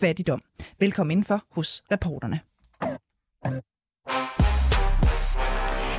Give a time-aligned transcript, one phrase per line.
[0.00, 0.40] fattigdom.
[0.78, 2.40] Velkommen indenfor hos reporterne.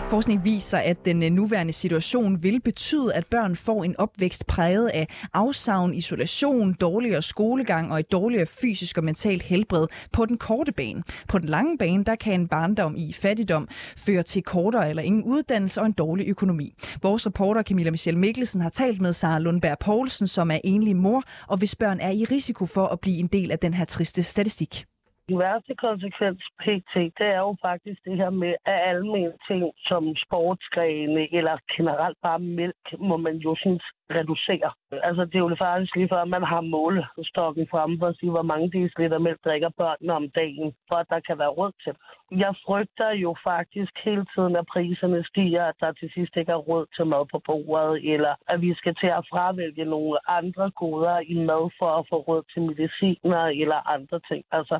[0.09, 4.88] Forskning viser, at den øh, nuværende situation vil betyde, at børn får en opvækst præget
[4.88, 10.71] af afsavn, isolation, dårligere skolegang og et dårligere fysisk og mentalt helbred på den korte
[10.71, 11.04] bane.
[11.28, 15.23] På den lange bane, der kan en barndom i fattigdom føre til kortere eller ingen
[15.23, 16.74] uddannelse og en dårlig økonomi.
[17.01, 21.24] Vores reporter Camilla Michelle Mikkelsen har talt med Sara Lundberg Poulsen, som er enlig mor,
[21.47, 24.24] og hvis børn er i risiko for at blive en del af den her triste
[24.24, 24.86] statistik.
[25.30, 30.15] Den værste konsekvens PT, det er jo faktisk det her med, at almen ting som
[30.25, 34.72] sportsgrene eller generelt bare mælk, må man jo synes reducere.
[34.92, 38.31] Altså det er jo faktisk lige før, at man har målestokken fremme for at sige,
[38.31, 41.94] hvor mange deciliter mælk drikker børnene om dagen, for at der kan være råd til.
[42.31, 46.66] Jeg frygter jo faktisk hele tiden, at priserne stiger, at der til sidst ikke er
[46.70, 51.20] råd til mad på bordet, eller at vi skal til at fravælge nogle andre goder
[51.20, 54.44] i mad for at få råd til mediciner eller andre ting.
[54.52, 54.80] Altså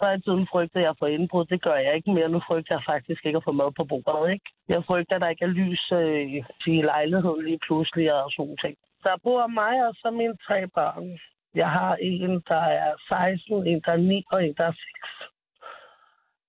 [0.00, 1.44] før i tiden frygtede jeg for indbrud.
[1.44, 2.28] Det gør jeg ikke mere.
[2.28, 4.32] Nu frygter jeg faktisk ikke at få mad på bordet.
[4.32, 4.44] Ikke?
[4.68, 8.76] Jeg frygter, at der ikke er lys øh, i lejligheden lige pludselig og sådan ting.
[9.04, 11.18] Der bor mig og så mine tre børn.
[11.54, 15.30] Jeg har en, der er 16, en, der er 9 og en, der er 6.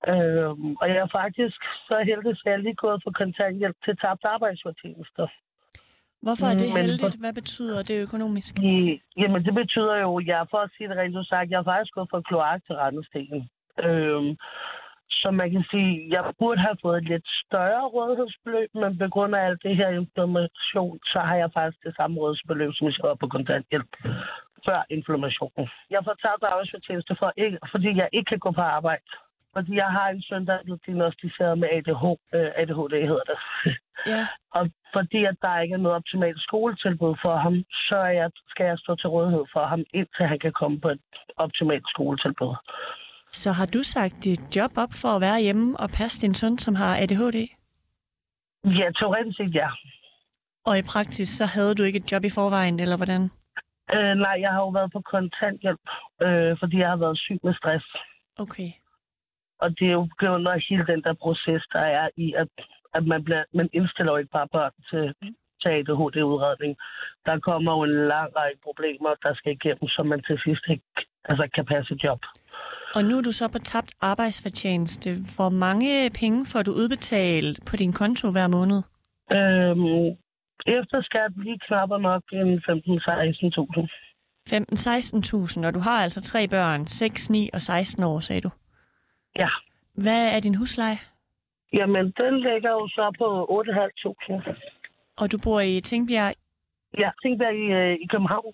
[0.08, 4.26] Øhm, og jeg er faktisk så heldig, at jeg lige gået for kontanthjælp til tabt
[4.26, 5.28] arbejdsfortjenester.
[6.26, 7.16] Hvorfor er det mm, heldigt?
[7.24, 8.52] Hvad betyder det økonomisk?
[8.72, 11.70] I, jamen, det betyder jo, at jeg, for at sige det rent sagt, jeg har
[11.72, 13.42] faktisk gået fra kloak til Randestenen.
[13.88, 14.32] Øhm,
[15.22, 19.36] så man kan sige, jeg burde have fået et lidt større rådighedsbeløb, men på grund
[19.36, 23.16] af alt det her information, så har jeg faktisk det samme rådighedsbeløb, som jeg var
[23.24, 23.92] på kontanthjælp
[24.66, 25.66] før inflammationen.
[25.96, 29.10] Jeg får taget arbejdsfortjeneste, for ikke, fordi jeg ikke kan gå på arbejde.
[29.56, 32.04] Fordi jeg har en søn, der er blevet diagnostiseret med ADH,
[32.36, 33.40] øh, ADHD, hedder det.
[34.08, 34.28] Ja.
[34.58, 34.64] og
[34.94, 37.56] fordi at der ikke er noget optimalt skoletilbud for ham,
[37.88, 40.90] så er jeg, skal jeg stå til rådighed for ham, indtil han kan komme på
[40.90, 41.02] et
[41.38, 42.56] optimalt skoletilbud.
[43.32, 46.58] Så har du sagt dit job op for at være hjemme og passe din søn,
[46.58, 47.40] som har ADHD?
[48.80, 49.70] Ja, teoretisk set ja.
[50.66, 53.22] Og i praksis, så havde du ikke et job i forvejen, eller hvordan?
[53.96, 55.86] Øh, nej, jeg har jo været på kontanthjælp,
[56.22, 57.86] øh, fordi jeg har været syg med stress.
[58.40, 58.70] Okay.
[59.64, 62.48] Og det er jo grund af hele den der proces, der er i, at,
[62.98, 65.04] at man, bliver, man indstiller jo ikke bare børn til,
[65.62, 66.74] til ADHD-udredning.
[67.26, 70.84] Der kommer jo en lang række problemer, der skal igennem, så man til sidst ikke
[71.30, 72.22] altså, kan passe et job.
[72.96, 75.10] Og nu er du så på tabt arbejdsfortjæneste.
[75.36, 78.80] Hvor mange penge får du udbetalt på din konto hver måned?
[79.38, 80.06] Øhm,
[80.78, 83.88] efter skat lige knapper nok en 15-16.000.
[84.50, 88.50] 15-16.000, og du har altså tre børn, 6, 9 og 16 år, sagde du.
[89.36, 89.50] Ja.
[89.94, 90.98] Hvad er din husleje?
[91.74, 95.16] Jamen, den ligger jo så på 8.500.
[95.18, 96.34] Og du bor i Tingbjerg.
[96.98, 98.54] Ja, Tingbjerg i, øh, i København.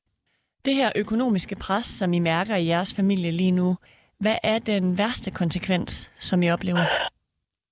[0.65, 3.75] Det her økonomiske pres, som I mærker i jeres familie lige nu,
[4.19, 6.85] hvad er den værste konsekvens, som I oplever?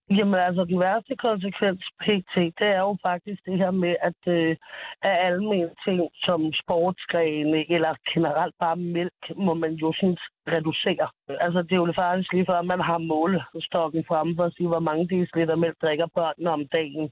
[0.09, 4.55] Jamen altså, den værste konsekvens pt, det er jo faktisk det her med, at, øh,
[5.01, 10.17] at almindelige ting som sportsgrene eller generelt bare mælk, må man jo sådan
[10.47, 11.07] reducere.
[11.45, 14.67] Altså, det er jo faktisk lige før, at man har målestokken fremme for at sige,
[14.67, 17.09] hvor mange deciliter mælk drikker børnene om dagen,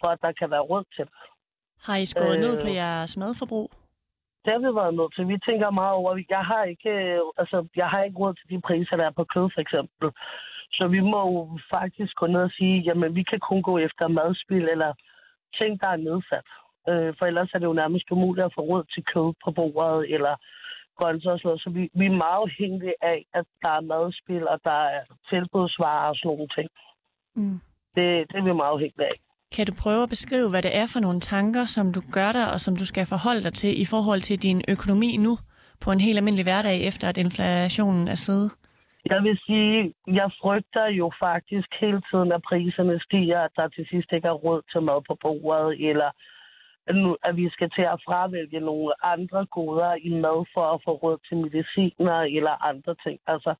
[0.00, 1.14] for at der kan være råd til det.
[1.86, 2.42] Har I skåret øh...
[2.44, 3.70] ned på jeres madforbrug?
[4.44, 5.28] Det har vi været nødt til.
[5.28, 8.60] Vi tænker meget over, jeg har ikke, øh, altså, jeg har ikke råd til de
[8.68, 10.08] priser, der er på kød, for eksempel.
[10.72, 14.08] Så vi må jo faktisk gå ned og sige, jamen vi kan kun gå efter
[14.08, 14.92] madspil eller
[15.58, 16.48] ting, der er nedsat.
[16.90, 20.14] Øh, for ellers er det jo nærmest umuligt at få råd til kød på bordet
[20.14, 20.34] eller
[20.98, 21.62] grøntsager og sådan noget.
[21.64, 26.08] Så vi, vi er meget afhængige af, at der er madspil og der er tilbudsvarer
[26.10, 26.68] og sådan nogle ting.
[27.36, 27.58] Mm.
[27.96, 29.16] Det, det er vi meget afhængige af.
[29.56, 32.52] Kan du prøve at beskrive, hvad det er for nogle tanker, som du gør dig,
[32.52, 35.38] og som du skal forholde dig til i forhold til din økonomi nu
[35.80, 38.50] på en helt almindelig hverdag, efter at inflationen er siddet?
[39.06, 43.86] Jeg vil sige, jeg frygter jo faktisk hele tiden, at priserne stiger, at der til
[43.90, 46.10] sidst ikke er råd til mad på bordet, eller
[47.22, 51.18] at vi skal til at fravælge nogle andre goder i mad for at få råd
[51.28, 53.20] til mediciner eller andre ting.
[53.26, 53.54] Altså,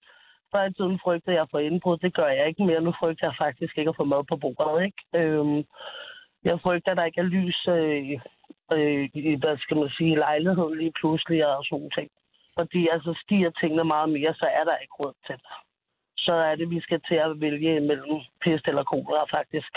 [0.53, 1.97] før i tiden frygtede jeg for indbrud.
[1.97, 2.81] Det gør jeg ikke mere.
[2.81, 4.85] Nu frygter jeg faktisk ikke at få mad på bordet.
[4.85, 5.03] Ikke?
[5.14, 5.64] Øhm,
[6.44, 8.20] jeg frygter, at der ikke er lys øh,
[8.73, 12.11] øh, i, hvad skal man sige, lejligheden lige pludselig og sådan nogle ting.
[12.61, 15.55] Fordi altså stiger tingene meget mere, så er der ikke råd til det.
[16.27, 19.73] Så er det, vi skal til at vælge imellem pest eller kolera, faktisk.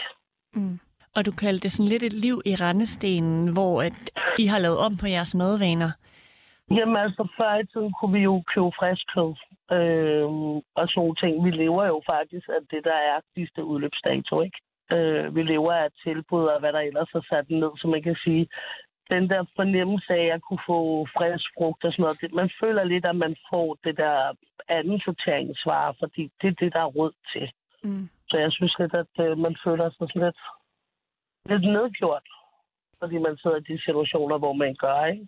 [0.55, 0.79] Mm.
[1.15, 3.97] Og du kaldte det sådan lidt et liv i rendestenen, hvor at
[4.43, 5.91] I har lavet om på jeres madvaner.
[6.77, 9.31] Jamen altså, før i tiden kunne vi jo købe frisk kød
[9.77, 10.25] øh,
[10.79, 11.33] og sådan nogle ting.
[11.45, 14.59] Vi lever jo faktisk af det, der er sidste udløbsdato, ikke?
[14.95, 18.17] Øh, vi lever af tilbud og hvad der ellers er sat ned, så man kan
[18.25, 18.43] sige,
[19.09, 22.33] den der fornemmelse af at kunne få frisk frugt og sådan noget.
[22.33, 24.33] Man føler lidt, at man får det der
[24.67, 27.51] anden sorteringsvarer, fordi det er det, der er råd til.
[27.83, 28.09] Mm.
[28.29, 30.39] Så jeg synes lidt, at øh, man føler sig sådan lidt,
[31.51, 32.27] lidt nedgjort,
[32.99, 35.27] fordi man sidder i de situationer, hvor man gør, ikke?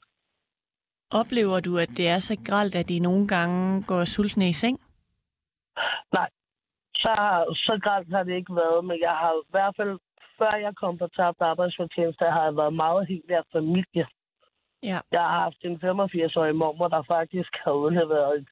[1.11, 4.79] Oplever du, at det er så gralt, at de nogle gange går sultne i seng?
[6.13, 6.29] Nej,
[6.95, 7.13] så,
[7.65, 9.99] så gralt har det ikke været, men jeg har i hvert fald,
[10.39, 14.05] før jeg kom på tabt arbejdsfortjeneste, har jeg været meget helt af familie.
[14.83, 14.99] Ja.
[15.11, 18.47] Jeg har haft en 85-årig mormor, der faktisk har udleveret et,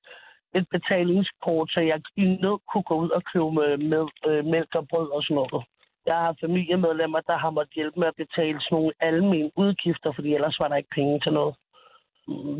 [0.55, 4.75] et betalingskort, så jeg i nød kunne gå ud og købe med, med øh, mælk
[4.75, 5.65] og brød og sådan noget.
[6.05, 10.33] Jeg har familiemedlemmer, der har måttet hjælpe med at betale sådan nogle almindelige udgifter, fordi
[10.33, 11.55] ellers var der ikke penge til noget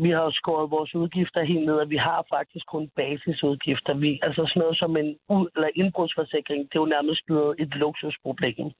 [0.04, 3.94] vi har jo skåret vores udgifter helt ned, og vi har faktisk kun basisudgifter.
[3.94, 7.74] Vi, altså sådan noget som en ud- eller indbrudsforsikring, det er jo nærmest blevet et
[7.74, 8.70] luksusproblem.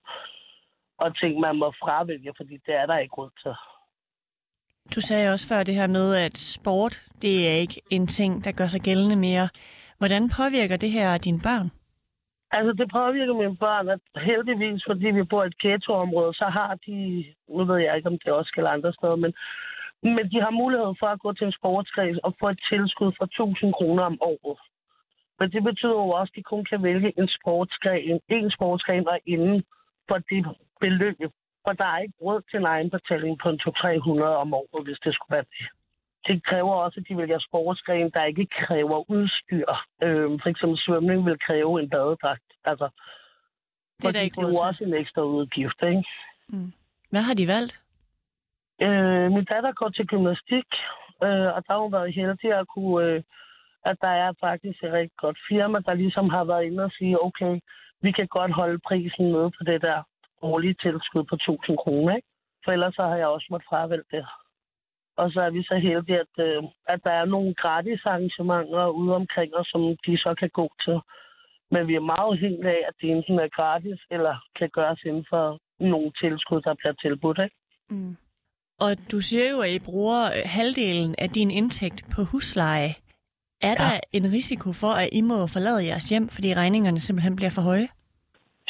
[0.98, 3.54] Og ting, man må fravælge, fordi det er der ikke råd til.
[4.94, 8.52] Du sagde også før det her med, at sport, det er ikke en ting, der
[8.52, 9.48] gør sig gældende mere.
[9.98, 11.70] Hvordan påvirker det her dine børn?
[12.50, 16.74] Altså, det påvirker mine børn, at heldigvis, fordi vi bor i et ghettoområde, så har
[16.86, 16.96] de,
[17.48, 19.32] nu ved jeg ikke, om det også skal andre steder, men
[20.04, 23.24] men de har mulighed for at gå til en sportskreds og få et tilskud for
[23.24, 24.58] 1000 kroner om året.
[25.38, 29.18] Men det betyder jo også, at de kun kan vælge en sportsgren, en sportsgren og
[29.26, 29.64] inden
[30.08, 30.44] for det
[30.80, 31.32] beløb.
[31.64, 35.14] For der er ikke råd til en egenbetaling på en 200-300 om året, hvis det
[35.14, 35.66] skulle være det.
[36.28, 39.68] Det kræver også, at de vælger sportsgren, der ikke kræver udstyr.
[40.02, 42.48] Øhm, for eksempel svømning vil kræve en badedragt.
[42.64, 42.88] Altså,
[43.98, 44.66] det er der ikke råd til.
[44.68, 46.04] Også en ekstra udgift, ikke?
[46.48, 46.72] Mm.
[47.10, 47.74] Hvad har de valgt?
[48.86, 50.68] Øh, min datter går til gymnastik,
[51.26, 53.22] øh, og der har hun været heldig at kunne, øh,
[53.84, 57.22] at der er faktisk et rigtig godt firma, der ligesom har været inde og sige,
[57.22, 57.54] okay,
[58.04, 60.02] vi kan godt holde prisen nede på det der
[60.50, 62.28] årlige tilskud på 1000 kroner, ikke?
[62.64, 64.24] For ellers så har jeg også måttet fravælge det.
[65.20, 66.62] Og så er vi så heldige, at, øh,
[66.92, 70.98] at der er nogle gratis arrangementer ude omkring os, som de så kan gå til.
[71.72, 75.26] Men vi er meget afhængige af, at det enten er gratis, eller kan gøres inden
[75.32, 77.38] for nogle tilskud, der bliver tilbudt.
[77.46, 77.56] Ikke?
[77.90, 78.16] Mm.
[78.80, 80.22] Og du siger jo, at I bruger
[80.56, 82.92] halvdelen af din indtægt på husleje.
[83.60, 83.84] Er ja.
[83.84, 87.62] der en risiko for, at I må forlade jeres hjem, fordi regningerne simpelthen bliver for
[87.62, 87.88] høje?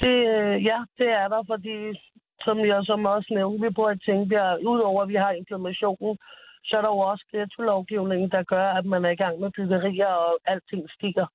[0.00, 1.76] Det, øh, ja, det er der, fordi
[2.44, 4.66] som jeg som også nævnte, vi bor i Tingbjerg.
[4.66, 6.18] Udover at vi har inflammationen,
[6.64, 10.12] så er der jo også ghetto-lovgivningen, der gør, at man er i gang med byggerier,
[10.26, 11.26] og alting stiger.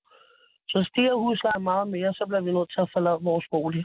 [0.72, 3.84] Så stiger huslejen meget mere, så bliver vi nødt til at forlade vores bolig.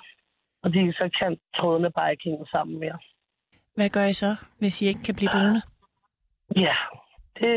[0.63, 2.99] Fordi så kan trådene bare ikke hænge sammen mere.
[3.75, 5.63] Hvad gør I så, hvis I ikke kan blive boende?
[6.57, 6.77] Ja,
[7.39, 7.51] det,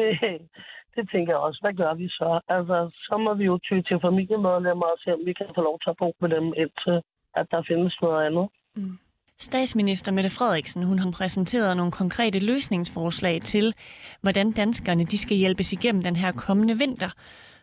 [0.98, 1.60] det tænker jeg også.
[1.64, 2.30] Hvad gør vi så?
[2.56, 2.78] Altså,
[3.08, 5.90] så må vi jo ty til familiemedlemmer og se, om vi kan få lov til
[5.94, 6.96] at bo med dem, indtil
[7.40, 8.48] at der findes noget andet.
[8.76, 8.98] Mm.
[9.40, 13.74] Statsminister Mette Frederiksen hun har præsenteret nogle konkrete løsningsforslag til,
[14.22, 17.12] hvordan danskerne de skal hjælpes igennem den her kommende vinter,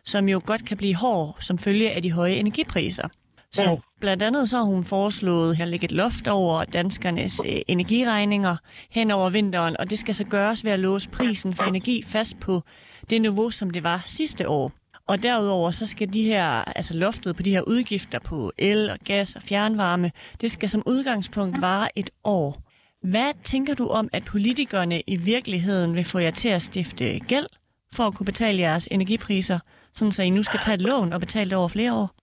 [0.03, 3.07] som jo godt kan blive hård som følge af de høje energipriser.
[3.55, 8.57] Så blandt andet så har hun foreslået at lægge et loft over danskernes øh, energiregninger
[8.91, 12.39] hen over vinteren, og det skal så gøres ved at låse prisen for energi fast
[12.39, 12.61] på
[13.09, 14.71] det niveau, som det var sidste år.
[15.07, 18.97] Og derudover så skal de her, altså loftet på de her udgifter på el og
[19.05, 20.11] gas og fjernvarme,
[20.41, 22.57] det skal som udgangspunkt vare et år.
[23.03, 27.47] Hvad tænker du om, at politikerne i virkeligheden vil få jer til at stifte gæld
[27.93, 29.59] for at kunne betale jeres energipriser,
[29.93, 32.14] sådan så I nu skal tage et lån og betale det over flere år?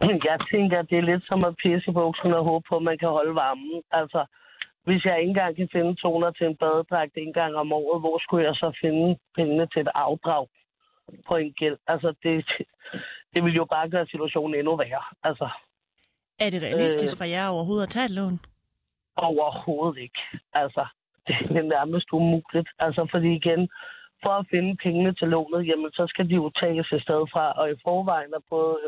[0.30, 2.82] Jeg tænker, at det er lidt som at pisse i buksen og håbe på, at
[2.82, 3.82] man kan holde varmen.
[3.90, 4.26] Altså,
[4.86, 8.18] hvis jeg ikke engang kan finde toner til en badedragt en gang om året, hvor
[8.18, 10.46] skulle jeg så finde pengene til et afdrag
[11.28, 11.78] på en gæld?
[11.86, 12.32] Altså, det,
[13.34, 15.04] det vil jo bare gøre situationen endnu værre.
[15.22, 15.48] Altså,
[16.38, 18.40] er det realistisk øh, for jer overhovedet at tage et lån?
[19.16, 20.20] Overhovedet ikke.
[20.52, 20.84] Altså,
[21.26, 22.68] det er nærmest umuligt.
[22.78, 23.68] Altså, fordi igen,
[24.22, 27.44] for at finde pengene til lånet, jamen, så skal de jo tages et sted fra,
[27.60, 28.78] og i forvejen er både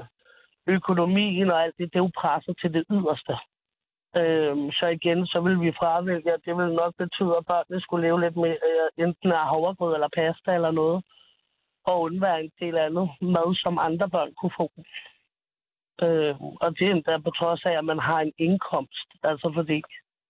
[0.68, 3.34] økonomien og alt det, det er jo presset til det yderste.
[4.16, 8.06] Øhm, så igen, så vil vi fravælge, at det vil nok betyde, at børnene skulle
[8.06, 11.04] leve lidt med øh, enten af havregrød eller pasta eller noget,
[11.84, 14.70] og undvære en del andet mad, som andre børn kunne få.
[16.06, 19.08] Øhm, og det er endda på trods af, at man har en indkomst.
[19.22, 19.82] Altså fordi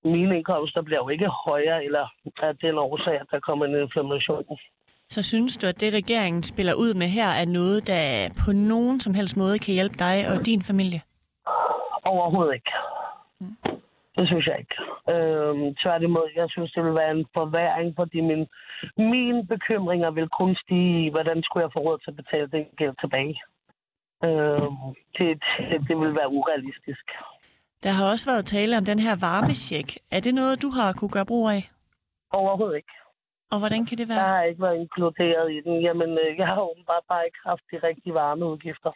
[0.05, 2.07] mine indkomster bliver jo ikke højere, eller
[2.43, 4.59] af den årsag, at der kommer en inflammation
[5.09, 8.03] så synes du, at det regeringen spiller ud med her er noget, der
[8.45, 11.01] på nogen som helst måde kan hjælpe dig og din familie?
[12.05, 12.73] Overhovedet ikke.
[13.41, 13.57] Mm.
[14.17, 14.77] Det synes jeg ikke.
[15.15, 18.47] Øhm, tværtimod, jeg synes, det vil være en forværing, fordi min,
[19.13, 22.65] mine bekymringer vil kun stige i, hvordan skulle jeg få råd til at betale den
[22.77, 23.37] gæld tilbage.
[24.25, 24.77] Øhm,
[25.17, 25.27] det,
[25.71, 27.07] det, det vil være urealistisk.
[27.83, 29.89] Der har også været tale om den her varmesjek.
[30.11, 31.63] Er det noget, du har kunne gøre brug af?
[32.33, 32.95] Overhovedet ikke.
[33.51, 34.25] Og hvordan kan det Jeg være?
[34.29, 35.81] har ikke været inkluderet i den.
[35.83, 38.93] Jamen, øh, jeg har åbenbart bare ikke haft de rigtige varmeudgifter.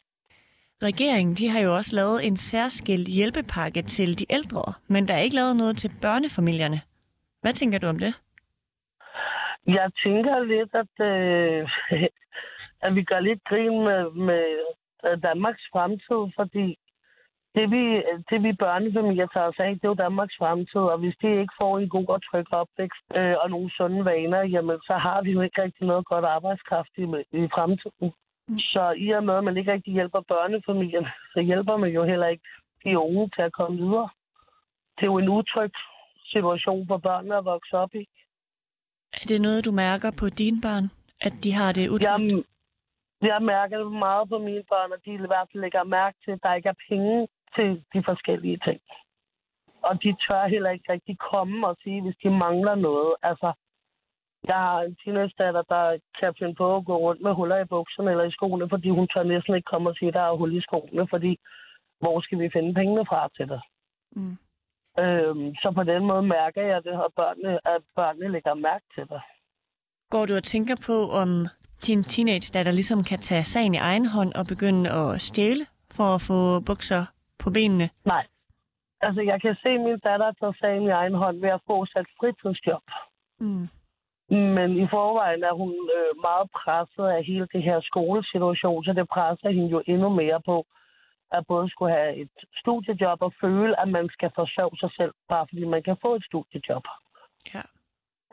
[0.82, 5.18] Regeringen de har jo også lavet en særskilt hjælpepakke til de ældre, men der er
[5.26, 6.80] ikke lavet noget til børnefamilierne.
[7.42, 8.12] Hvad tænker du om det?
[9.66, 11.68] Jeg tænker lidt, at, øh,
[12.86, 14.44] at vi gør lidt grin med, med
[15.22, 16.78] Danmarks fremtid, fordi
[17.56, 17.82] det vi,
[18.30, 21.58] det vi børnefamilier tager os af, det er jo Danmarks fremtid, og hvis de ikke
[21.60, 25.30] får en god og tryg opvækst øh, og nogle sunde vaner, jamen så har vi
[25.36, 27.04] jo ikke rigtig noget godt arbejdskraft i,
[27.40, 28.08] i fremtiden.
[28.48, 28.58] Mm.
[28.58, 32.26] Så i og med, at man ikke rigtig hjælper børnefamilien, så hjælper man jo heller
[32.26, 32.48] ikke
[32.84, 34.08] de unge til at komme videre.
[34.96, 35.72] Det er jo en utryg
[36.32, 38.04] situation for børnene at vokse op i.
[39.12, 40.84] Er det noget, du mærker på dine børn,
[41.26, 42.32] at de har det utrygt?
[42.32, 46.16] Jeg, jeg mærker det meget på mine børn, at de i hvert fald lægger mærke
[46.24, 48.80] til, at der ikke er penge til de forskellige ting.
[49.82, 53.14] Og de tør heller ikke rigtig komme og sige, hvis de mangler noget.
[53.22, 53.52] Altså,
[54.50, 58.10] jeg har en teenage-datter, der kan finde på at gå rundt med huller i bukserne
[58.10, 60.56] eller i skoene, fordi hun tør næsten ikke komme og sige, at der er hul
[60.56, 61.32] i skoene, fordi
[62.00, 63.62] hvor skal vi finde pengene fra til det?
[64.16, 64.36] Mm.
[65.02, 69.04] Øhm, så på den måde mærker jeg det, og børnene, at børnene lægger mærke til
[69.12, 69.20] det.
[70.10, 71.46] Går du og tænker på, om
[71.86, 75.66] din teenage-datter ligesom kan tage sagen i egen hånd og begynde at stjæle
[75.96, 77.04] for at få bukser
[77.50, 77.90] benene?
[78.04, 78.26] Nej.
[79.00, 82.06] Altså, jeg kan se min datter tage sagen i egen hånd ved at få sat
[82.18, 82.86] fritidsjob.
[83.40, 83.68] Mm.
[84.56, 89.08] Men i forvejen er hun øh, meget presset af hele det her skolesituation, så det
[89.08, 90.66] presser hende jo endnu mere på
[91.32, 92.30] at både skulle have et
[92.60, 96.24] studiejob og føle, at man skal forsørge sig selv, bare fordi man kan få et
[96.24, 96.84] studiejob.
[97.54, 97.64] Ja.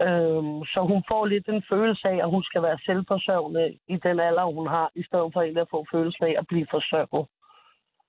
[0.06, 4.20] Øhm, så hun får lidt en følelse af, at hun skal være selvforsørgende i den
[4.20, 7.28] alder, hun har, i stedet for egentlig at få følelsen af at blive forsørget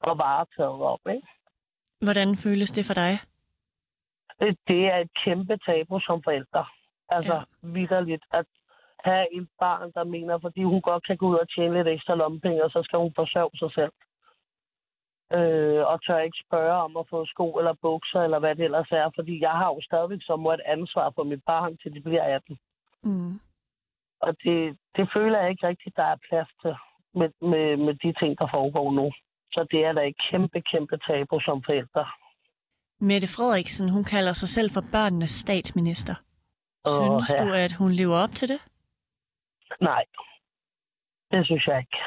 [0.00, 1.00] og varetaget op.
[1.14, 1.26] Ikke?
[2.06, 3.12] Hvordan føles det for dig?
[4.40, 6.64] Det- Det er et kæmpe tabu som forældre.
[7.08, 7.68] Altså ja.
[7.68, 8.46] vidderligt at
[9.04, 12.14] have et barn, der mener, fordi hun godt kan gå ud og tjene lidt ekstra
[12.14, 13.92] lommepenge, og så skal hun forsørge sig selv.
[15.38, 18.90] Øh, og tør ikke spørge om at få sko eller bukser, eller hvad det ellers
[18.90, 22.22] er, fordi jeg har jo stadigvæk som et ansvar for mit barn, til de bliver
[22.22, 22.58] 18.
[23.02, 23.40] Mm.
[24.20, 26.74] Og det, det føler jeg ikke rigtigt, der er plads til
[27.14, 29.12] med, med, med de ting, der foregår nu.
[29.52, 32.04] Så det er da et kæmpe, kæmpe tabu som forældre.
[33.00, 36.14] Mette Frederiksen, hun kalder sig selv for børnenes statsminister.
[36.86, 37.44] Synes ja.
[37.44, 38.60] du, at hun lever op til det?
[39.80, 40.04] Nej,
[41.30, 41.98] det synes jeg ikke.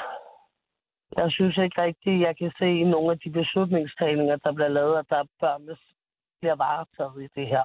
[1.18, 5.00] Jeg synes ikke rigtigt, jeg kan se i nogle af de beslutningstagninger, der bliver lavet,
[5.00, 5.76] at der er børnene
[6.42, 7.64] bliver varetaget i det her.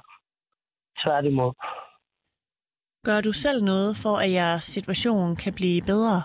[1.03, 1.53] Tværtimod.
[3.05, 6.19] Gør du selv noget for, at jeres situation kan blive bedre?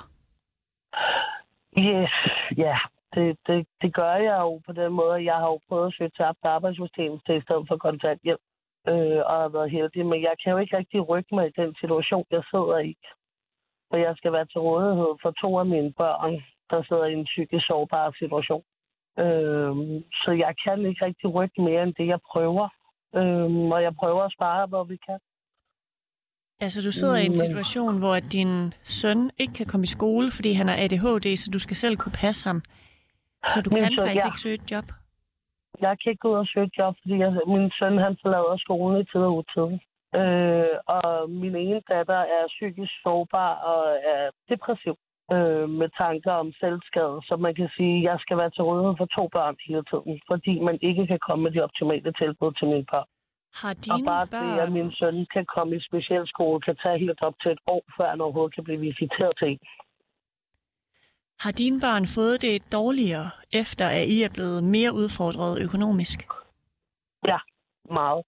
[1.78, 2.14] Yes,
[2.56, 2.76] ja,
[3.14, 5.24] det, det, det gør jeg jo på den måde.
[5.30, 6.24] Jeg har jo prøvet at søge til
[6.56, 8.40] arbejdssystemet i stedet for kontanthjælp.
[8.88, 11.74] Øh, og har været heldig, men jeg kan jo ikke rigtig rykke mig i den
[11.82, 12.94] situation, jeg sidder i.
[13.90, 16.32] For jeg skal være til rådighed for to af mine børn,
[16.70, 18.64] der sidder i en psykisk sårbar situation.
[19.24, 19.72] Øh,
[20.22, 22.66] så jeg kan ikke rigtig rykke mere end det, jeg prøver.
[23.18, 25.18] Øh, og jeg prøver at spare, hvor vi kan.
[26.60, 29.94] Altså, du sidder i en Men- situation, hvor at din søn ikke kan komme i
[29.98, 32.62] skole, fordi han har ADHD, så du skal selv kunne passe ham.
[33.52, 34.30] Så du Min kan søn, faktisk ja.
[34.30, 34.86] ikke søge et job.
[35.84, 38.56] jeg kan ikke gå ud og søge et job, fordi jeg, min søn han forlader
[38.64, 39.68] skolen i tid og utid.
[40.20, 43.82] Øh, og min ene datter er psykisk sårbar og
[44.14, 44.96] er depressiv
[45.34, 47.16] øh, med tanker om selvskade.
[47.28, 50.14] Så man kan sige, at jeg skal være til rådighed for to børn hele tiden,
[50.30, 53.08] fordi man ikke kan komme med de optimale tilbud til mine børn.
[53.60, 54.72] Har Og dine bare det, at børn...
[54.78, 58.20] min søn kan komme i specialskole, kan tage helt op til et år, før han
[58.24, 59.60] overhovedet kan blive visiteret til en.
[61.40, 66.18] Har dine børn fået det dårligere, efter at I er blevet mere udfordret økonomisk?
[67.90, 68.24] Meget.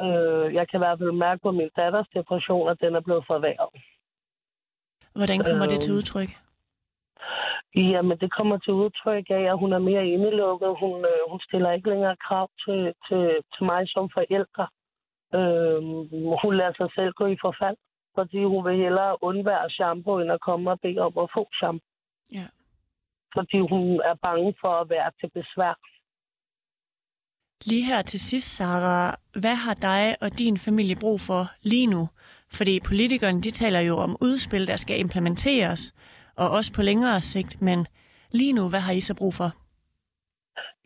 [0.00, 3.24] Øh, jeg kan i hvert fald mærke på min datters depression, at den er blevet
[3.26, 3.70] forværret.
[5.14, 6.30] Hvordan kommer det til Øhm, udtryk?
[7.74, 10.70] Jamen, det kommer til udtryk af, at hun er mere indelukket.
[10.82, 13.24] Hun, øh, hun stiller ikke længere krav til, til,
[13.54, 14.66] til mig som forældre.
[15.38, 15.80] Øh,
[16.42, 17.76] hun lader sig selv gå i forfald,
[18.14, 21.93] fordi hun vil hellere undvære shampoo, end at komme og bede om at få shampoo.
[22.32, 22.46] Ja.
[23.34, 25.74] Fordi hun er bange for at være til besvær.
[27.70, 32.08] Lige her til sidst, Sara, hvad har dig og din familie brug for lige nu?
[32.58, 35.94] Fordi politikerne, de taler jo om udspil, der skal implementeres,
[36.36, 37.86] og også på længere sigt, men
[38.32, 39.48] lige nu, hvad har I så brug for?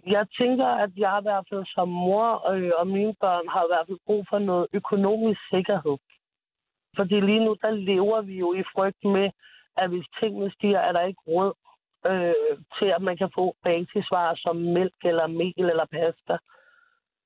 [0.06, 3.70] Jeg tænker, at jeg i hvert fald som mor øh, og mine børn har i
[3.70, 5.96] hvert fald brug for noget økonomisk sikkerhed.
[6.96, 9.28] Fordi lige nu, der lever vi jo i frygt med,
[9.82, 11.52] at hvis tingene stiger, er der ikke råd
[12.06, 16.36] øh, til, at man kan få basisvarer som mælk eller mel eller pasta.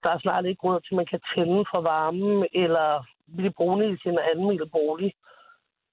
[0.02, 3.04] Der er snart ikke råd til, at man kan tænde for varmen eller
[3.36, 5.12] blive boende i sin anden bolig.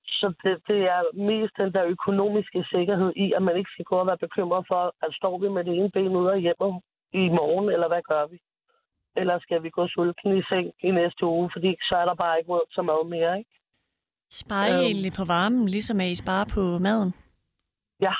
[0.06, 3.96] Så det, det er mest den der økonomiske sikkerhed i, at man ikke skal gå
[3.96, 6.82] og være bekymret for, at står vi med det ene ben ude af hjemmet
[7.14, 8.38] i morgen, eller hvad gør vi?
[9.16, 12.40] Eller skal vi gå sulten i seng i næste uge, fordi så er der bare
[12.40, 13.59] ikke råd til mad mere, ikke?
[14.32, 17.14] Sparer I øhm, egentlig på varmen, ligesom at I sparer på maden?
[18.02, 18.16] Ja,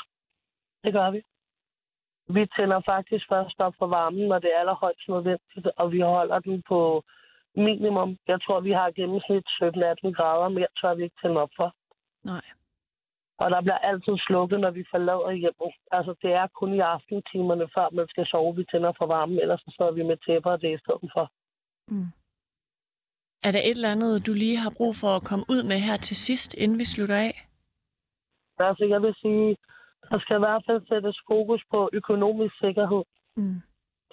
[0.84, 1.20] det gør vi.
[2.36, 6.38] Vi tænder faktisk først op for varmen, når det er allerhøjst nødvendigt, og vi holder
[6.38, 7.02] den på
[7.56, 8.18] minimum.
[8.28, 11.74] Jeg tror, vi har gennemsnit 17-18 grader, mere tør vi ikke tænde op for.
[12.24, 12.46] Nej.
[13.38, 15.72] Og der bliver altid slukket, når vi forlader hjemmet.
[15.92, 19.60] Altså, det er kun i aftentimerne, før man skal sove, vi tænder for varmen, ellers
[19.60, 21.32] så sidder vi med tæpper og det i stedet for.
[21.88, 22.10] Mm.
[23.46, 25.96] Er der et eller andet, du lige har brug for at komme ud med her
[25.96, 27.34] til sidst, inden vi slutter af?
[28.58, 29.56] Altså, jeg vil sige,
[30.10, 33.02] der skal i hvert fald sættes fokus på økonomisk sikkerhed.
[33.36, 33.60] Mm.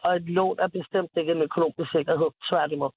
[0.04, 2.92] Og et lån er bestemt ikke en økonomisk sikkerhed, tværtimod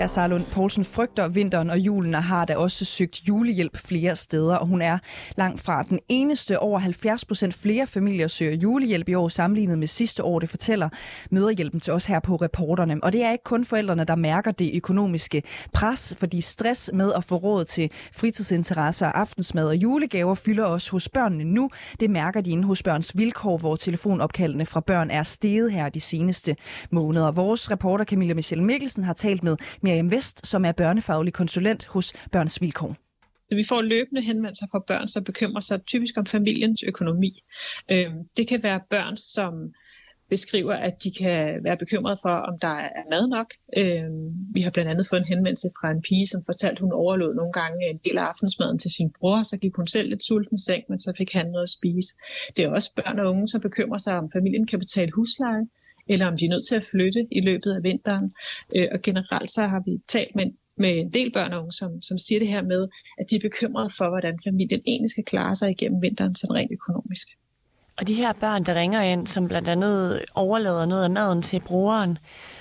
[0.00, 4.56] er Sarlund Poulsen frygter vinteren og julen og har da også søgt julehjælp flere steder,
[4.56, 4.98] og hun er
[5.36, 6.58] langt fra den eneste.
[6.58, 10.88] Over 70 procent flere familier søger julehjælp i år sammenlignet med sidste år, det fortæller
[11.30, 12.98] møderhjælpen til os her på reporterne.
[13.02, 15.42] Og det er ikke kun forældrene, der mærker det økonomiske
[15.72, 21.08] pres, fordi stress med at få råd til fritidsinteresser, aftensmad og julegaver fylder også hos
[21.08, 21.70] børnene nu.
[22.00, 26.00] Det mærker de inde hos Børns Vilkår, hvor telefonopkaldene fra børn er steget her de
[26.00, 26.56] seneste
[26.90, 27.32] måneder.
[27.32, 29.56] Vores reporter Camilla Michelle Mikkelsen har talt med
[29.90, 32.96] Miriam Vest, som er børnefaglig konsulent hos Børns Vilkår.
[33.50, 37.42] Så Vi får løbende henvendelser fra børn, som bekymrer sig typisk om familiens økonomi.
[37.92, 39.52] Øhm, det kan være børn, som
[40.28, 43.48] beskriver, at de kan være bekymrede for, om der er mad nok.
[43.80, 46.92] Øhm, vi har blandt andet fået en henvendelse fra en pige, som fortalte, at hun
[46.92, 50.22] overlod nogle gange en del af aftensmaden til sin bror, så gik hun selv lidt
[50.22, 52.10] sulten i seng, men så fik han noget at spise.
[52.56, 55.66] Det er også børn og unge, som bekymrer sig, om familien kan betale husleje
[56.12, 58.34] eller om de er nødt til at flytte i løbet af vinteren.
[58.76, 62.02] Øh, og generelt så har vi talt med, med en del børn og unge, som,
[62.02, 62.88] som siger det her med,
[63.18, 66.72] at de er bekymrede for, hvordan familien egentlig skal klare sig igennem vinteren sådan rent
[66.72, 67.28] økonomisk.
[67.98, 71.60] Og de her børn, der ringer ind, som blandt andet overlader noget af maden til
[71.60, 72.18] brugeren,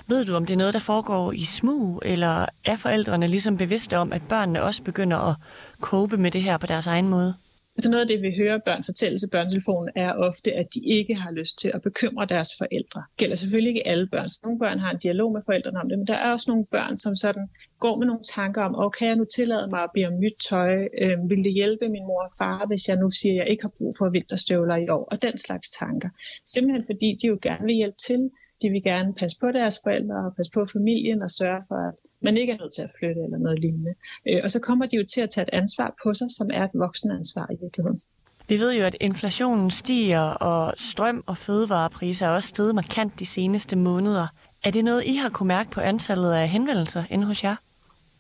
[0.08, 3.98] ved du, om det er noget, der foregår i smug, eller er forældrene ligesom bevidste
[3.98, 5.36] om, at børnene også begynder at
[5.82, 7.34] kåbe med det her på deres egen måde?
[7.80, 11.16] Altså noget af det, vi hører børn fortælle til børnetelefonen, er ofte, at de ikke
[11.16, 13.00] har lyst til at bekymre deres forældre.
[13.10, 14.30] Det gælder selvfølgelig ikke alle børn.
[14.30, 16.66] Så nogle børn har en dialog med forældrene om det, men der er også nogle
[16.66, 17.46] børn, som sådan
[17.80, 20.74] går med nogle tanker om, okay, jeg nu tillade mig at blive om nyt tøj?
[21.04, 23.64] Øh, vil det hjælpe min mor og far, hvis jeg nu siger, at jeg ikke
[23.64, 25.04] har brug for vinterstøvler i år?
[25.12, 26.10] Og den slags tanker.
[26.54, 28.22] Simpelthen fordi de jo gerne vil hjælpe til.
[28.62, 31.96] De vil gerne passe på deres forældre og passe på familien og sørge for, at
[32.22, 33.94] man ikke er nødt til at flytte eller noget lignende.
[34.28, 36.64] Øh, og så kommer de jo til at tage et ansvar på sig, som er
[36.64, 38.02] et voksenansvar i virkeligheden.
[38.50, 43.26] Vi ved jo, at inflationen stiger, og strøm- og fødevarepriser er også steget markant de
[43.26, 44.28] seneste måneder.
[44.64, 47.56] Er det noget, I har kunne mærke på antallet af henvendelser inde hos jer?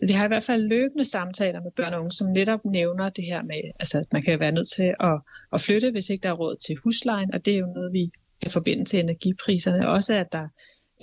[0.07, 3.23] Vi har i hvert fald løbende samtaler med børn og unge, som netop nævner det
[3.23, 5.21] her med, altså, at man kan være nødt til at,
[5.53, 8.12] at flytte, hvis ikke der er råd til huslejen, og det er jo noget, vi
[8.41, 9.89] kan forbinde til energipriserne.
[9.89, 10.43] Også at der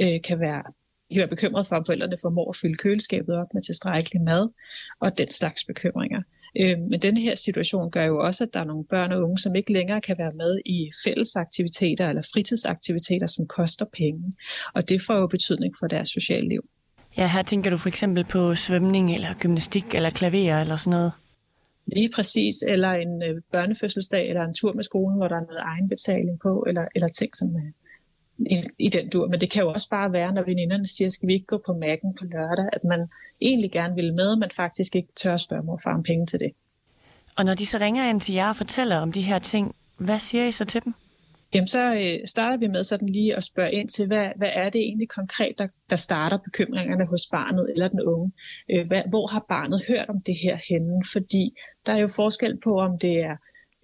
[0.00, 0.62] øh, kan være
[1.08, 4.48] de kan være bekymret for, om forældrene formår at fylde køleskabet op med tilstrækkelig mad,
[5.00, 6.22] og den slags bekymringer.
[6.60, 9.38] Øh, men denne her situation gør jo også, at der er nogle børn og unge,
[9.38, 14.32] som ikke længere kan være med i fællesaktiviteter eller fritidsaktiviteter, som koster penge.
[14.74, 16.68] Og det får jo betydning for deres sociale liv.
[17.16, 21.12] Ja, her tænker du for eksempel på svømning eller gymnastik eller klaver eller sådan noget.
[21.86, 25.62] Lige præcis, eller en øh, børnefødselsdag, eller en tur med skolen, hvor der er noget
[25.64, 27.72] egenbetaling på, eller, eller ting, som, øh,
[28.38, 29.28] i, i den dur.
[29.28, 31.72] Men det kan jo også bare være, når veninderne siger, skal vi ikke gå på
[31.72, 33.08] Mac'en på lørdag, at man
[33.40, 36.52] egentlig gerne vil med, men faktisk ikke tør spørge mor far om penge til det.
[37.36, 40.18] Og når de så ringer ind til jer og fortæller om de her ting, hvad
[40.18, 40.94] siger I så til dem?
[41.54, 44.70] Jamen så øh, starter vi med sådan lige at spørge ind til, hvad, hvad er
[44.70, 48.32] det egentlig konkret, der, der starter bekymringerne hos barnet eller den unge?
[48.70, 51.02] Øh, hvad, hvor har barnet hørt om det her henne?
[51.12, 53.36] Fordi der er jo forskel på, om det er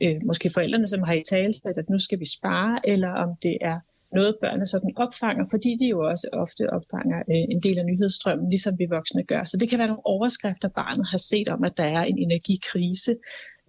[0.03, 3.59] øh, måske forældrene, som har i tale at nu skal vi spare, eller om det
[3.61, 3.79] er
[4.15, 8.51] noget børnene sådan opfanger, fordi de jo også ofte opfanger øh, en del af nyhedsstrømmen,
[8.51, 9.45] ligesom vi voksne gør.
[9.45, 13.17] Så det kan være nogle overskrifter, barnet har set om, at der er en energikrise.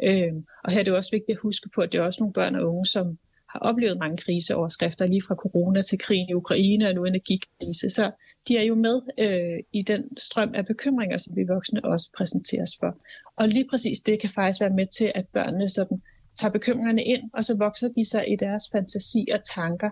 [0.04, 2.34] Øh, og her er det også vigtigt at huske på, at det er også nogle
[2.34, 3.18] børn og unge, som
[3.54, 7.90] har oplevet mange kriseoverskrifter, lige fra corona til krigen i Ukraine og nu energikrise.
[7.90, 8.12] Så
[8.48, 12.72] de er jo med øh, i den strøm af bekymringer, som vi voksne også præsenteres
[12.80, 12.98] for.
[13.36, 16.02] Og lige præcis det kan faktisk være med til, at børnene sådan
[16.40, 19.90] tager bekymringerne ind, og så vokser de sig i deres fantasi og tanker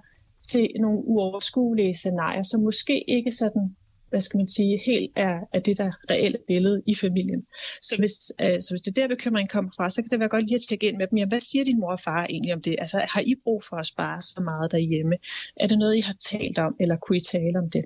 [0.50, 3.76] til nogle uoverskuelige scenarier, som måske ikke sådan
[4.12, 7.46] hvad skal man sige, helt er, er det der reelle billede i familien.
[7.82, 10.30] Så hvis, øh, så hvis det er der bekymring kommer fra, så kan det være
[10.30, 11.18] godt lige at tjekke ind med dem.
[11.18, 12.76] Jamen, hvad siger din mor og far egentlig om det?
[12.80, 15.16] Altså, har I brug for at spare så meget derhjemme?
[15.56, 17.86] Er det noget, I har talt om, eller kunne I tale om det?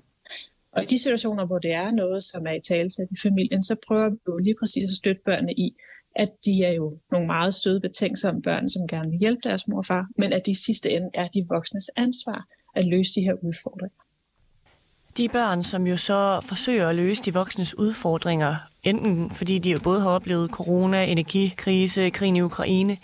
[0.71, 3.75] Og i de situationer, hvor det er noget, som er i talsat i familien, så
[3.87, 5.75] prøver vi jo lige præcis at støtte børnene i,
[6.15, 9.77] at de er jo nogle meget søde, betænksomme børn, som gerne vil hjælpe deres mor
[9.77, 13.21] og far, men at de i sidste ende er de voksnes ansvar at løse de
[13.21, 13.97] her udfordringer.
[15.17, 19.79] De børn, som jo så forsøger at løse de voksnes udfordringer, enten fordi de jo
[19.83, 22.97] både har oplevet corona, energikrise, krigen i Ukraine,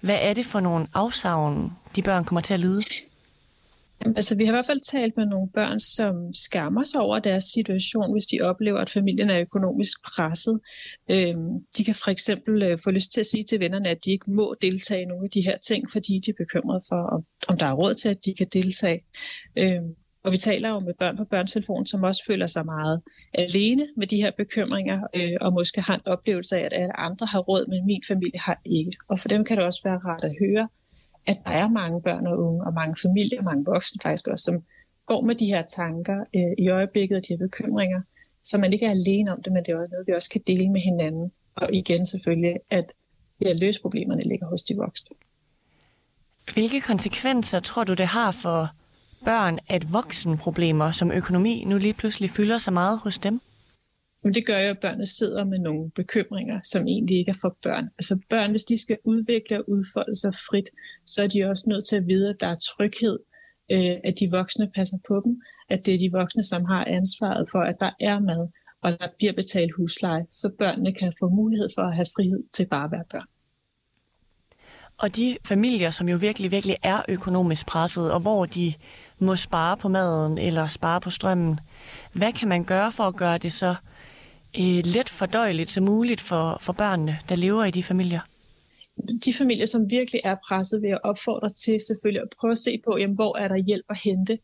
[0.00, 2.82] hvad er det for nogle afsavn, de børn kommer til at lide?
[4.00, 7.44] Altså, vi har i hvert fald talt med nogle børn, som skammer sig over deres
[7.44, 10.60] situation, hvis de oplever, at familien er økonomisk presset.
[11.10, 14.10] Øhm, de kan for eksempel øh, få lyst til at sige til vennerne, at de
[14.12, 17.24] ikke må deltage i nogle af de her ting, fordi de er bekymrede for, om,
[17.48, 19.00] om der er råd til, at de kan deltage.
[19.56, 23.02] Øhm, og vi taler jo med børn på børnetelefonen, som også føler sig meget
[23.34, 27.26] alene med de her bekymringer, øh, og måske har en oplevelse af, at alle andre
[27.26, 28.92] har råd, men min familie har ikke.
[29.08, 30.68] Og for dem kan det også være rart at høre,
[31.28, 34.44] at der er mange børn og unge, og mange familier, og mange voksne faktisk også,
[34.44, 34.64] som
[35.06, 38.00] går med de her tanker øh, i øjeblikket, og de her bekymringer,
[38.44, 40.40] så man ikke er alene om det, men det er også noget, vi også kan
[40.46, 41.32] dele med hinanden.
[41.54, 42.92] Og igen selvfølgelig, at
[43.40, 45.16] det at løse problemerne ligger hos de voksne.
[46.52, 48.70] Hvilke konsekvenser tror du, det har for
[49.24, 53.40] børn, at voksenproblemer som økonomi nu lige pludselig fylder så meget hos dem?
[54.22, 57.56] Men det gør jo, at børnene sidder med nogle bekymringer, som egentlig ikke er for
[57.62, 57.84] børn.
[57.98, 60.70] Altså børn, hvis de skal udvikle og udfolde sig frit,
[61.06, 63.18] så er de også nødt til at vide, at der er tryghed,
[63.70, 67.48] øh, at de voksne passer på dem, at det er de voksne, som har ansvaret
[67.50, 68.48] for, at der er mad,
[68.82, 72.66] og der bliver betalt husleje, så børnene kan få mulighed for at have frihed til
[72.70, 73.26] bare at være børn.
[74.98, 78.74] Og de familier, som jo virkelig, virkelig er økonomisk presset, og hvor de
[79.18, 81.60] må spare på maden eller spare på strømmen,
[82.12, 83.76] hvad kan man gøre for at gøre det så øh,
[84.84, 88.20] let fordøjeligt som muligt for, for børnene, der lever i de familier?
[89.24, 92.80] De familier, som virkelig er presset, vil jeg opfordre til selvfølgelig at prøve at se
[92.84, 94.38] på, jamen, hvor er der hjælp at hente?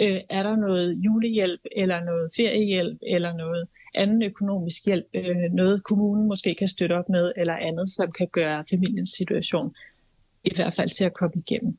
[0.00, 5.06] Øh, er der noget julehjælp, eller noget feriehjælp, eller noget anden økonomisk hjælp?
[5.14, 9.74] Øh, noget kommunen måske kan støtte op med, eller andet, som kan gøre familiens situation
[10.44, 11.78] i hvert fald til at komme igennem.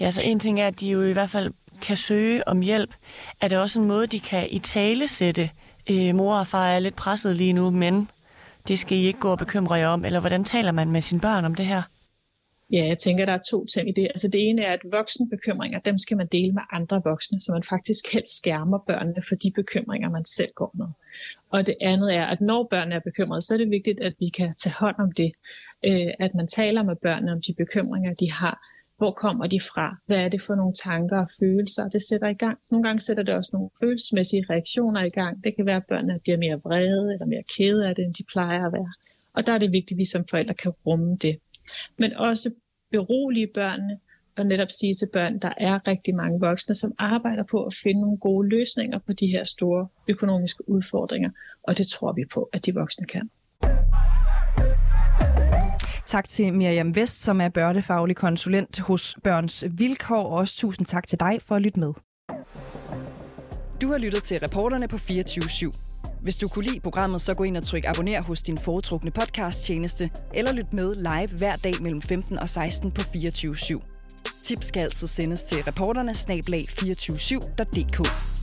[0.00, 2.94] Ja, så en ting er, at de jo i hvert fald kan søge om hjælp.
[3.40, 5.48] Er det også en måde, de kan i tale sætte øh,
[5.90, 8.08] Øh, mor og far er lidt presset lige nu, men
[8.68, 11.20] det skal I ikke gå og bekymre jer om, eller hvordan taler man med sine
[11.20, 11.82] børn om det her?
[12.72, 14.04] Ja, jeg tænker, der er to ting i det.
[14.04, 17.62] Altså det ene er, at voksenbekymringer, dem skal man dele med andre voksne, så man
[17.62, 20.86] faktisk helst skærmer børnene for de bekymringer, man selv går med.
[21.50, 24.28] Og det andet er, at når børnene er bekymrede, så er det vigtigt, at vi
[24.28, 25.32] kan tage hånd om det.
[25.84, 28.58] Øh, at man taler med børnene om de bekymringer, de har,
[29.00, 29.86] hvor kommer de fra?
[30.06, 32.58] Hvad er det for nogle tanker og følelser, det sætter i gang?
[32.70, 35.44] Nogle gange sætter det også nogle følelsesmæssige reaktioner i gang.
[35.44, 38.24] Det kan være, at børnene bliver mere vrede eller mere kede af det, end de
[38.32, 38.92] plejer at være.
[39.36, 41.38] Og der er det vigtigt, at vi som forældre kan rumme det.
[41.98, 42.50] Men også
[42.90, 43.98] berolige børnene
[44.38, 48.00] og netop sige til børn, der er rigtig mange voksne, som arbejder på at finde
[48.00, 51.30] nogle gode løsninger på de her store økonomiske udfordringer.
[51.62, 53.30] Og det tror vi på, at de voksne kan.
[56.10, 61.06] Tak til Miriam Vest, som er børnefaglig konsulent hos Børns Vilkår, og også tusind tak
[61.06, 61.92] til dig for at lytte med.
[63.82, 66.20] Du har lyttet til reporterne på 24 /7.
[66.22, 70.10] Hvis du kunne lide programmet, så gå ind og tryk abonner hos din foretrukne podcast-tjeneste,
[70.34, 73.80] eller lyt med live hver dag mellem 15 og 16 på 24 /7.
[74.44, 78.39] Tips skal altid sendes til reporterne snablag 247.dk.